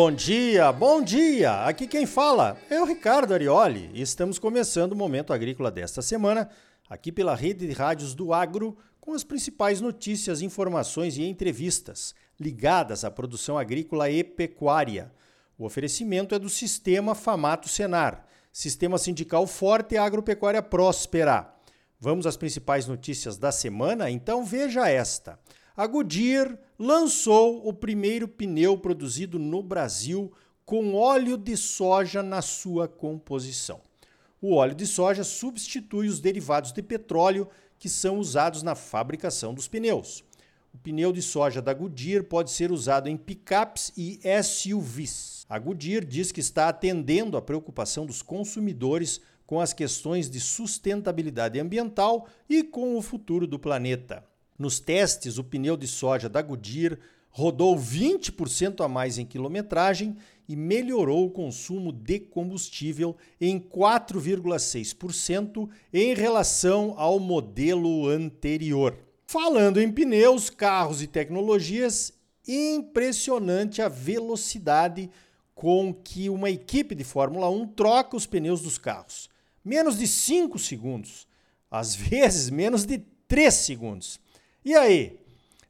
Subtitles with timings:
[0.00, 1.64] Bom dia, bom dia!
[1.64, 6.48] Aqui quem fala é o Ricardo Arioli e estamos começando o Momento Agrícola desta semana,
[6.88, 13.04] aqui pela rede de rádios do Agro, com as principais notícias, informações e entrevistas ligadas
[13.04, 15.12] à produção agrícola e pecuária.
[15.58, 21.52] O oferecimento é do Sistema Famato Senar, Sistema Sindical Forte e Agropecuária Próspera.
[21.98, 24.08] Vamos às principais notícias da semana?
[24.08, 25.40] Então veja esta.
[25.78, 30.32] A Goodyear lançou o primeiro pneu produzido no Brasil
[30.66, 33.80] com óleo de soja na sua composição.
[34.42, 37.46] O óleo de soja substitui os derivados de petróleo
[37.78, 40.24] que são usados na fabricação dos pneus.
[40.74, 45.46] O pneu de soja da Goodyear pode ser usado em picapes e SUVs.
[45.48, 51.60] A Goodyear diz que está atendendo à preocupação dos consumidores com as questões de sustentabilidade
[51.60, 54.27] ambiental e com o futuro do planeta.
[54.58, 56.98] Nos testes, o pneu de soja da Goodyear
[57.30, 60.16] rodou 20% a mais em quilometragem
[60.48, 68.98] e melhorou o consumo de combustível em 4,6% em relação ao modelo anterior.
[69.26, 72.12] Falando em pneus, carros e tecnologias,
[72.46, 75.10] impressionante a velocidade
[75.54, 79.28] com que uma equipe de Fórmula 1 troca os pneus dos carros.
[79.62, 81.28] Menos de 5 segundos,
[81.70, 84.18] às vezes menos de 3 segundos.
[84.64, 85.18] E aí?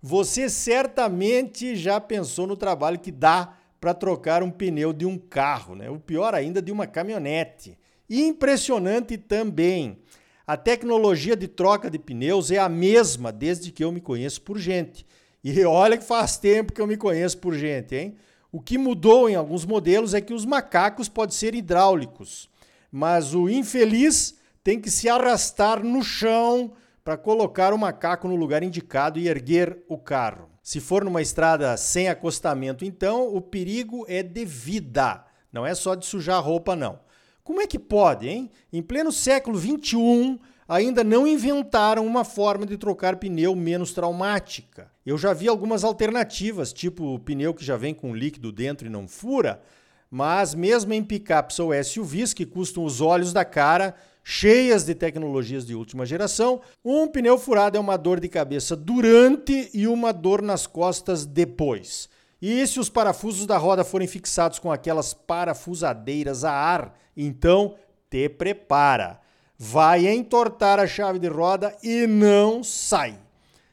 [0.00, 5.74] Você certamente já pensou no trabalho que dá para trocar um pneu de um carro,
[5.74, 5.90] né?
[5.90, 7.76] O pior ainda de uma caminhonete.
[8.08, 9.98] Impressionante também.
[10.46, 14.58] A tecnologia de troca de pneus é a mesma desde que eu me conheço por
[14.58, 15.04] gente.
[15.42, 18.16] E olha que faz tempo que eu me conheço por gente, hein?
[18.50, 22.48] O que mudou em alguns modelos é que os macacos podem ser hidráulicos,
[22.90, 26.72] mas o infeliz tem que se arrastar no chão
[27.08, 30.50] para colocar o macaco no lugar indicado e erguer o carro.
[30.62, 35.94] Se for numa estrada sem acostamento, então, o perigo é de vida, não é só
[35.94, 37.00] de sujar roupa, não.
[37.42, 38.50] Como é que pode, hein?
[38.70, 44.92] Em pleno século XXI, ainda não inventaram uma forma de trocar pneu menos traumática.
[45.06, 48.90] Eu já vi algumas alternativas, tipo o pneu que já vem com líquido dentro e
[48.90, 49.62] não fura,
[50.10, 53.94] mas mesmo em picapes ou SUVs que custam os olhos da cara,
[54.30, 59.70] cheias de tecnologias de última geração, um pneu furado é uma dor de cabeça durante
[59.72, 62.10] e uma dor nas costas depois.
[62.40, 67.74] E se os parafusos da roda forem fixados com aquelas parafusadeiras a ar, então
[68.10, 69.18] te prepara.
[69.56, 73.18] Vai entortar a chave de roda e não sai.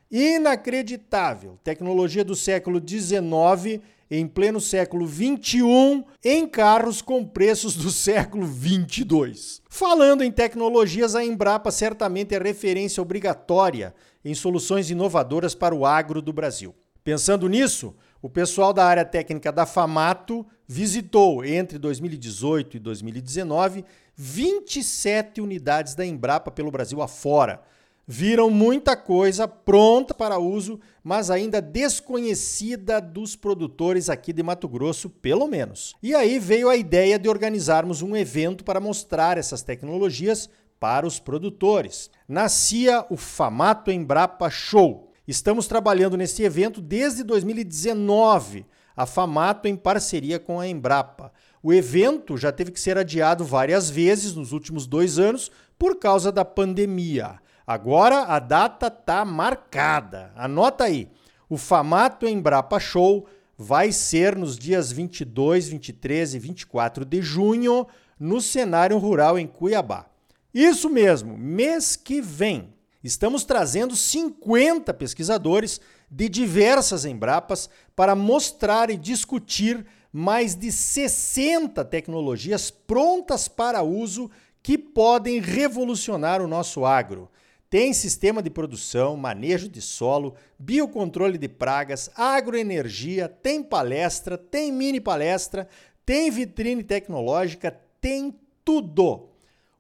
[0.09, 1.59] Inacreditável!
[1.65, 9.61] Tecnologia do século XIX em pleno século 21 em carros com preços do século 22.
[9.69, 13.93] Falando em tecnologias, a Embrapa certamente é referência obrigatória
[14.23, 16.73] em soluções inovadoras para o agro do Brasil.
[17.03, 23.85] Pensando nisso, o pessoal da área técnica da Famato visitou entre 2018 e 2019
[24.15, 27.61] 27 unidades da Embrapa pelo Brasil afora
[28.07, 35.09] viram muita coisa pronta para uso, mas ainda desconhecida dos produtores aqui de Mato Grosso,
[35.09, 35.95] pelo menos.
[36.01, 40.49] E aí veio a ideia de organizarmos um evento para mostrar essas tecnologias
[40.79, 42.09] para os produtores.
[42.27, 45.11] Nascia o Famato Embrapa Show.
[45.27, 51.31] Estamos trabalhando nesse evento desde 2019, a Famato em parceria com a Embrapa.
[51.63, 56.31] O evento já teve que ser adiado várias vezes nos últimos dois anos por causa
[56.31, 57.39] da pandemia.
[57.67, 60.31] Agora a data tá marcada.
[60.35, 61.09] Anota aí.
[61.49, 63.27] O Famato Embrapa Show
[63.57, 67.87] vai ser nos dias 22, 23 e 24 de junho
[68.19, 70.05] no cenário rural em Cuiabá.
[70.53, 72.73] Isso mesmo, mês que vem.
[73.03, 82.71] Estamos trazendo 50 pesquisadores de diversas Embrapas para mostrar e discutir mais de 60 tecnologias
[82.71, 84.31] prontas para uso
[84.63, 87.29] que podem revolucionar o nosso agro.
[87.69, 95.01] Tem sistema de produção, manejo de solo, biocontrole de pragas, agroenergia, tem palestra, tem mini
[95.01, 95.67] palestra,
[96.05, 99.29] tem vitrine tecnológica, tem tudo.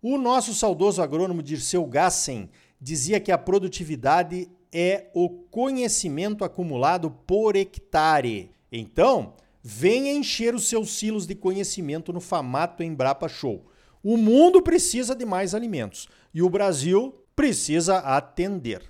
[0.01, 2.49] O nosso saudoso agrônomo Dirceu Gassen
[2.81, 8.51] dizia que a produtividade é o conhecimento acumulado por hectare.
[8.71, 9.33] Então,
[9.63, 13.65] venha encher os seus silos de conhecimento no Famato Embrapa Show.
[14.03, 18.81] O mundo precisa de mais alimentos e o Brasil precisa atender.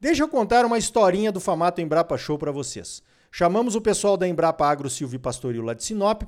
[0.00, 3.02] Deixa eu contar uma historinha do Famato Embrapa Show para vocês.
[3.30, 6.22] Chamamos o pessoal da Embrapa Agro Silvio Pastoril lá de Sinop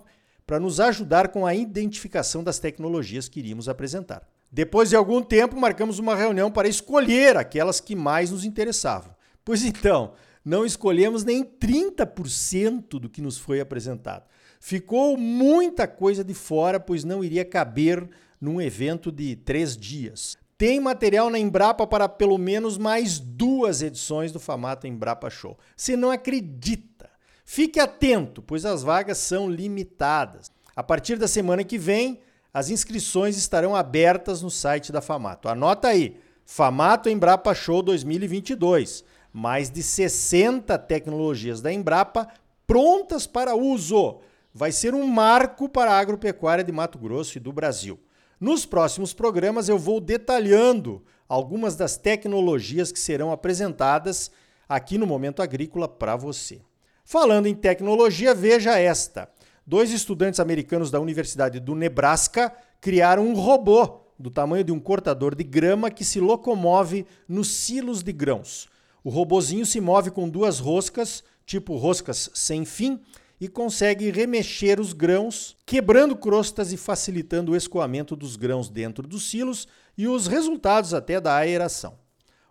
[0.46, 4.28] para nos ajudar com a identificação das tecnologias que iríamos apresentar.
[4.50, 9.14] Depois de algum tempo, marcamos uma reunião para escolher aquelas que mais nos interessavam.
[9.44, 10.12] Pois então,
[10.44, 14.24] não escolhemos nem 30% do que nos foi apresentado.
[14.60, 18.08] ficou muita coisa de fora, pois não iria caber
[18.40, 20.36] num evento de três dias.
[20.62, 25.58] Tem material na Embrapa para pelo menos mais duas edições do Famato Embrapa Show.
[25.76, 27.10] Se não acredita,
[27.44, 30.52] fique atento, pois as vagas são limitadas.
[30.76, 32.20] A partir da semana que vem,
[32.54, 35.48] as inscrições estarão abertas no site da Famato.
[35.48, 39.02] Anota aí, Famato Embrapa Show 2022.
[39.32, 42.28] Mais de 60 tecnologias da Embrapa
[42.68, 44.20] prontas para uso.
[44.54, 47.98] Vai ser um marco para a agropecuária de Mato Grosso e do Brasil.
[48.42, 54.32] Nos próximos programas eu vou detalhando algumas das tecnologias que serão apresentadas
[54.68, 56.60] aqui no Momento Agrícola para você.
[57.04, 59.30] Falando em tecnologia, veja esta.
[59.64, 65.36] Dois estudantes americanos da Universidade do Nebraska criaram um robô do tamanho de um cortador
[65.36, 68.68] de grama que se locomove nos silos de grãos.
[69.04, 73.00] O robozinho se move com duas roscas, tipo roscas sem fim,
[73.42, 79.28] e consegue remexer os grãos, quebrando crostas e facilitando o escoamento dos grãos dentro dos
[79.28, 79.66] silos
[79.98, 81.98] e os resultados até da aeração.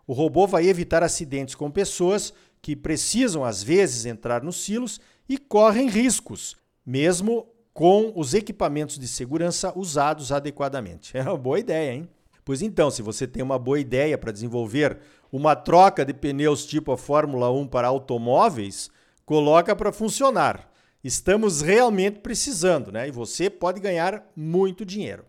[0.06, 5.38] O robô vai evitar acidentes com pessoas que precisam às vezes entrar nos silos e
[5.38, 11.12] correm riscos, mesmo com os equipamentos de segurança usados adequadamente.
[11.16, 12.08] É uma boa ideia, hein?
[12.44, 14.98] Pois então, se você tem uma boa ideia para desenvolver
[15.32, 18.90] uma troca de pneus tipo a Fórmula 1 para automóveis,
[19.24, 20.70] coloca para funcionar.
[21.04, 23.08] Estamos realmente precisando, né?
[23.08, 25.24] E você pode ganhar muito dinheiro.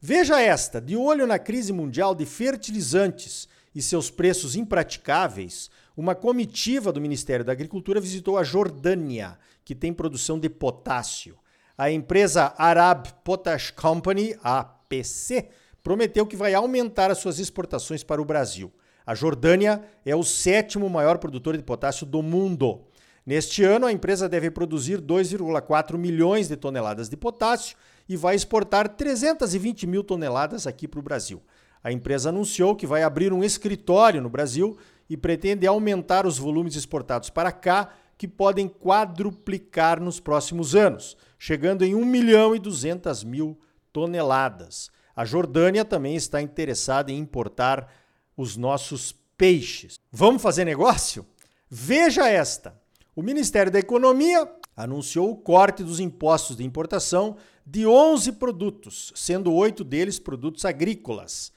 [0.00, 6.92] Veja esta: de olho na crise mundial de fertilizantes e seus preços impraticáveis, uma comitiva
[6.92, 11.38] do Ministério da Agricultura visitou a Jordânia, que tem produção de potássio.
[11.78, 15.48] A empresa Arab Potash Company, APC,
[15.82, 18.72] prometeu que vai aumentar as suas exportações para o Brasil.
[19.06, 22.80] A Jordânia é o sétimo maior produtor de potássio do mundo.
[23.26, 27.76] Neste ano, a empresa deve produzir 2,4 milhões de toneladas de potássio
[28.06, 31.42] e vai exportar 320 mil toneladas aqui para o Brasil.
[31.82, 34.76] A empresa anunciou que vai abrir um escritório no Brasil
[35.08, 41.82] e pretende aumentar os volumes exportados para cá, que podem quadruplicar nos próximos anos, chegando
[41.82, 43.58] em 1 milhão e 200 mil
[43.92, 44.90] toneladas.
[45.16, 47.92] A Jordânia também está interessada em importar
[48.36, 49.98] os nossos peixes.
[50.12, 51.26] Vamos fazer negócio?
[51.68, 52.83] Veja esta.
[53.16, 59.52] O Ministério da Economia anunciou o corte dos impostos de importação de 11 produtos, sendo
[59.52, 61.52] oito deles produtos agrícolas.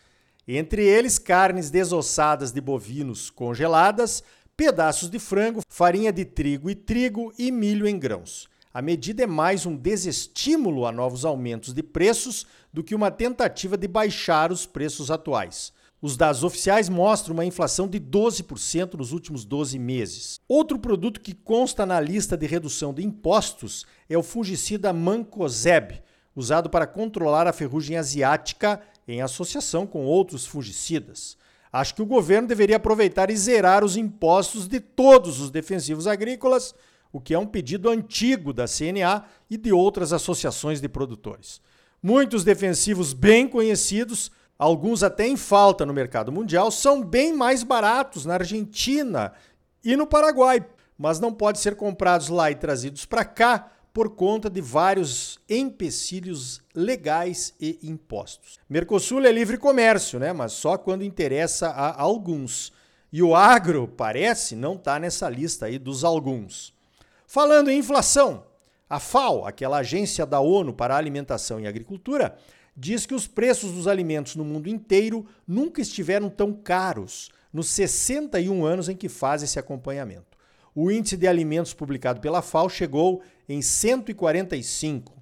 [0.47, 4.23] Entre eles, carnes desossadas de bovinos congeladas,
[4.55, 8.47] pedaços de frango, farinha de trigo e trigo e milho em grãos.
[8.71, 13.75] A medida é mais um desestímulo a novos aumentos de preços do que uma tentativa
[13.75, 15.73] de baixar os preços atuais.
[15.99, 20.39] Os dados oficiais mostram uma inflação de 12% nos últimos 12 meses.
[20.47, 26.03] Outro produto que consta na lista de redução de impostos é o fungicida Mancozeb,
[26.35, 31.35] usado para controlar a ferrugem asiática em associação com outros fungicidas.
[31.73, 36.75] Acho que o governo deveria aproveitar e zerar os impostos de todos os defensivos agrícolas,
[37.11, 41.59] o que é um pedido antigo da CNA e de outras associações de produtores.
[42.03, 48.25] Muitos defensivos bem conhecidos alguns até em falta no mercado mundial, são bem mais baratos
[48.25, 49.33] na Argentina
[49.83, 50.65] e no Paraguai,
[50.97, 56.61] mas não podem ser comprados lá e trazidos para cá por conta de vários empecilhos
[56.75, 58.59] legais e impostos.
[58.69, 60.31] Mercosul é livre comércio, né?
[60.31, 62.71] mas só quando interessa a alguns.
[63.11, 66.73] E o agro, parece, não está nessa lista aí dos alguns.
[67.25, 68.43] Falando em inflação,
[68.89, 72.37] a FAO, aquela agência da ONU para a Alimentação e Agricultura,
[72.77, 78.63] diz que os preços dos alimentos no mundo inteiro nunca estiveram tão caros nos 61
[78.63, 80.37] anos em que faz esse acompanhamento.
[80.75, 85.17] O índice de alimentos publicado pela FAO chegou em 145.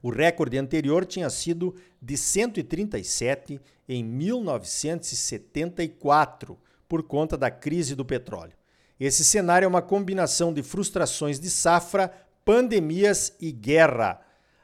[0.00, 6.56] O recorde anterior tinha sido de 137 em 1974,
[6.88, 8.52] por conta da crise do petróleo.
[9.00, 12.12] Esse cenário é uma combinação de frustrações de safra,
[12.44, 14.20] pandemias e guerra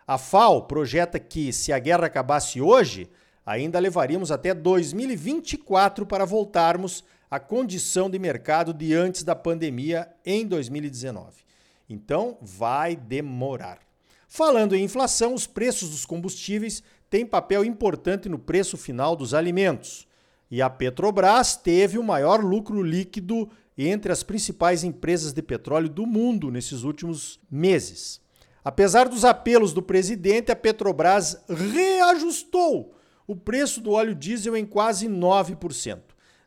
[0.09, 3.11] a FAO projeta que, se a guerra acabasse hoje,
[3.45, 10.47] ainda levaríamos até 2024 para voltarmos à condição de mercado de antes da pandemia em
[10.47, 11.45] 2019.
[11.91, 13.81] Então, vai demorar.
[14.27, 20.09] Falando em inflação, os preços dos combustíveis têm papel importante no preço final dos alimentos.
[20.51, 26.07] E a Petrobras teve o maior lucro líquido entre as principais empresas de petróleo do
[26.07, 28.27] mundo nesses últimos meses.
[28.69, 32.95] Apesar dos apelos do presidente, a Petrobras reajustou
[33.27, 36.01] o preço do óleo diesel em quase 9%.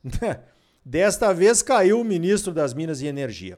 [0.86, 3.58] Desta vez caiu o ministro das Minas e Energia.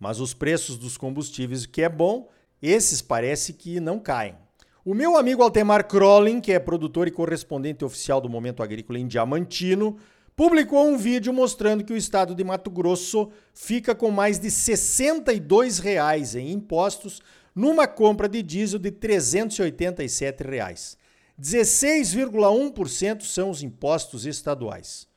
[0.00, 2.30] Mas os preços dos combustíveis, que é bom,
[2.62, 4.36] Esses parece que não caem.
[4.82, 9.06] O meu amigo Altemar Crolling, que é produtor e correspondente oficial do Momento Agrícola em
[9.06, 9.98] Diamantino,
[10.34, 15.78] publicou um vídeo mostrando que o estado de Mato Grosso fica com mais de 62
[15.78, 17.20] reais em impostos
[17.58, 20.96] numa compra de diesel de 387 reais.
[21.42, 25.08] 16,1% são os impostos estaduais.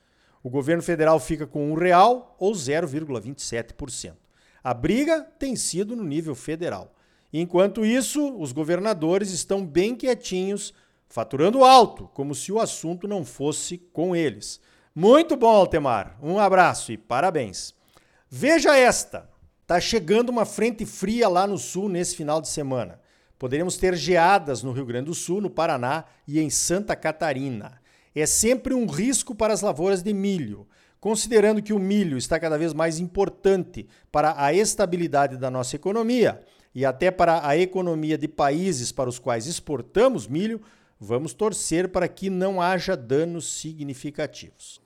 [0.42, 4.14] O governo federal fica com um real ou 0,27%.
[4.60, 6.92] A briga tem sido no nível federal.
[7.32, 10.74] Enquanto isso, os governadores estão bem quietinhos,
[11.08, 14.60] faturando alto, como se o assunto não fosse com eles.
[14.92, 16.18] Muito bom, Altemar.
[16.20, 17.72] Um abraço e parabéns.
[18.28, 19.31] Veja esta.
[19.72, 23.00] Tá chegando uma frente fria lá no sul nesse final de semana.
[23.38, 27.80] Poderemos ter geadas no Rio Grande do Sul, no Paraná e em Santa Catarina.
[28.14, 30.68] É sempre um risco para as lavouras de milho.
[31.00, 36.42] Considerando que o milho está cada vez mais importante para a estabilidade da nossa economia
[36.74, 40.60] e até para a economia de países para os quais exportamos milho,
[41.04, 44.80] Vamos torcer para que não haja danos significativos.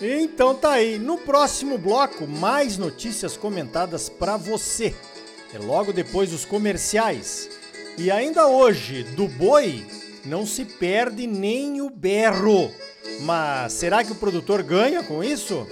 [0.00, 4.94] Então tá aí, no próximo bloco mais notícias comentadas para você.
[5.54, 7.48] É logo depois dos comerciais.
[7.96, 9.86] E ainda hoje, do boi
[10.24, 12.70] não se perde nem o berro.
[13.20, 15.66] Mas será que o produtor ganha com isso?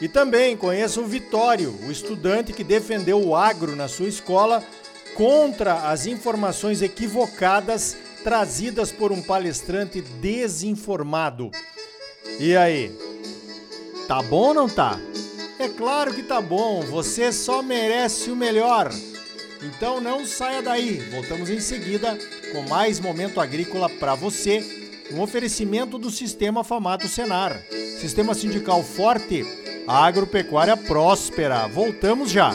[0.00, 4.64] E também conheça o Vitório, o estudante que defendeu o agro na sua escola
[5.14, 11.50] contra as informações equivocadas trazidas por um palestrante desinformado.
[12.38, 13.09] E aí?
[14.10, 14.98] Tá bom ou não tá?
[15.56, 18.90] É claro que tá bom, você só merece o melhor.
[19.62, 20.96] Então não saia daí.
[21.12, 22.18] Voltamos em seguida
[22.52, 27.62] com mais momento agrícola para você, um oferecimento do Sistema Famato Senar.
[28.00, 29.44] Sistema sindical forte,
[29.86, 31.68] agropecuária próspera.
[31.68, 32.52] Voltamos já.